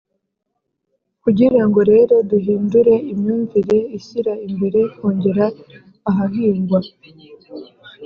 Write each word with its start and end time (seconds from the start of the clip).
kugirango 1.23 1.79
rero 1.91 2.15
duhindure 2.29 2.93
imyumvire 3.11 3.77
ishyira 3.97 4.33
imbere 4.47 4.79
kongera 4.97 5.45
ahahingwa, 6.09 6.79